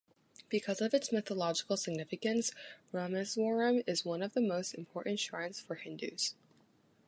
Because 0.49 0.81
of 0.81 0.95
its 0.95 1.11
mythological 1.11 1.77
significance, 1.77 2.51
Rameswaram 2.91 3.83
is 3.85 4.03
one 4.03 4.23
of 4.23 4.33
the 4.33 4.41
most 4.41 4.73
important 4.73 5.19
shrines 5.19 5.59
for 5.59 5.75
Hindus. 5.75 6.33